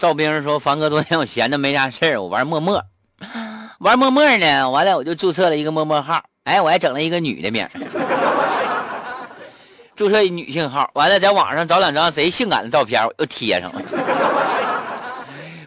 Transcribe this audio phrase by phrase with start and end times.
[0.00, 2.82] 赵兵说：“凡哥，昨天我闲着没啥事儿，我玩陌陌，
[3.78, 4.70] 玩陌陌呢。
[4.70, 7.68] 完了，我就注册了一个陌陌号，哎，我还整了一个女的名，
[9.94, 10.90] 注册一女性号。
[10.94, 13.82] 完了，在网上找两张贼性感的照片，我又贴上了。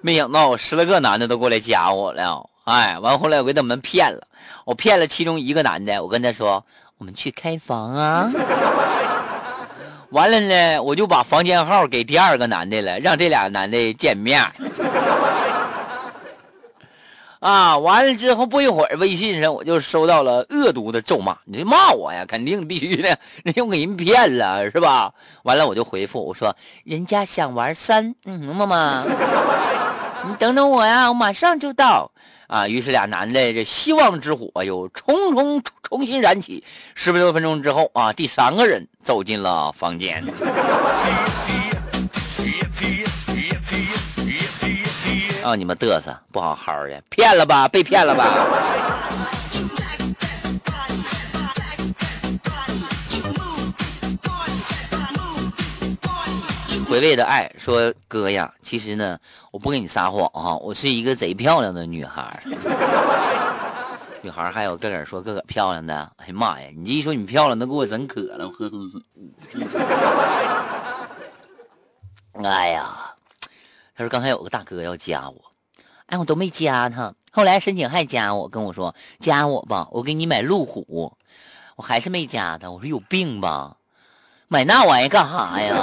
[0.00, 4.28] 没想到十来个男的都过来加我了，哎，完后来我给他们骗了，
[4.64, 6.64] 我骗了其中一个男的，我跟他说，
[6.98, 8.30] 我们去开房啊。”
[10.10, 14.44] 完了呢，我就把房间号给第二个男的了，让这俩男的见面。
[17.38, 22.26] 啊，完了之后不一会儿，微信上我就收到了恶毒的咒骂，你这骂我呀？
[22.28, 25.14] 肯定必须的，人又给人骗了，是吧？
[25.42, 29.06] 完了我就回复我说：“人家想玩三，嗯，么么，
[30.28, 32.10] 你等等我呀，我马上就到。”
[32.50, 36.64] 啊，于是俩男的这希望之火又重重重新燃起。
[36.96, 40.24] 十多分钟之后啊，第三个人走进了房间。
[45.44, 47.68] 让，你们嘚瑟，不好好的，骗了吧？
[47.68, 49.39] 被骗了吧？
[56.90, 59.20] 回味的爱说：“哥呀，其实呢，
[59.52, 62.42] 我不跟你撒谎哈，我是一个贼漂亮的女孩。
[64.22, 69.00] 女孩还有个个说个个漂亮的，哎呀妈呀，你这一说你漂亮，都给我整渴了，我喝口水。
[72.42, 73.14] 哎呀，
[73.94, 75.52] 他说刚才有个大哥要加我，
[76.06, 81.16] 哎，我都没加他，后来申请还加我，跟我说加我吧，我给你买路虎，
[81.76, 83.76] 我还是没加他，我说有病吧，
[84.48, 85.76] 买那玩意干啥呀？”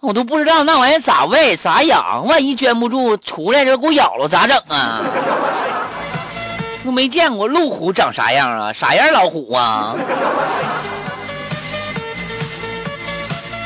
[0.00, 5.00] 我都不知道那玩意咋喂咋养，万一圈不住出来这给我咬了咋整啊？
[6.84, 8.72] 我没见过路虎长啥样啊？
[8.72, 9.94] 啥样老虎啊？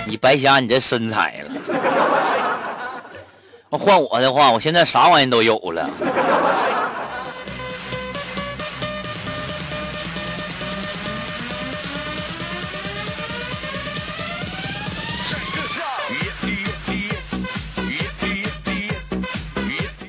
[0.07, 1.51] 你白瞎你这身材了。
[3.79, 5.91] 换我的话，我现在啥玩意都有了。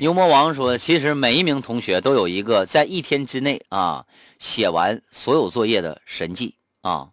[0.02, 4.04] 牛魔王说：“其实每一名同学都有一个在一天之内啊
[4.40, 7.10] 写完所有作业的神技啊，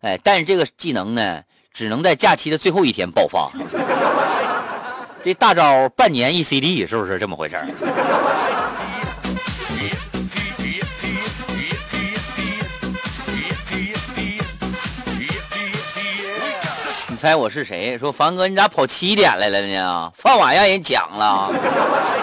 [0.00, 1.42] 哎，但是这个技能呢，
[1.74, 3.52] 只能在假期的最后一天爆发。
[5.22, 7.62] 这大招半年一 C D 是不是这么回事？”
[17.08, 17.98] 你猜我是谁？
[17.98, 20.10] 说凡哥，你咋跑七点来了呢？
[20.16, 22.21] 饭碗让人抢了。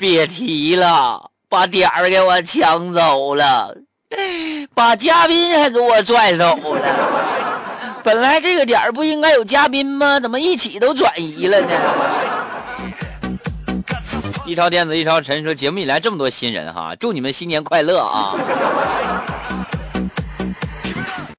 [0.00, 3.76] 别提了，把点儿给我抢走了，
[4.74, 8.00] 把嘉宾还给我拽走了。
[8.02, 10.18] 本来这个点儿不应该有嘉宾吗？
[10.18, 11.68] 怎么一起都转移了呢？
[14.46, 18.34] 一超电子一超陈说：节目里来这么多新人哈，祝你们新年快乐啊！